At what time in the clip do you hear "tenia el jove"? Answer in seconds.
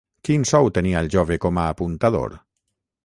0.77-1.37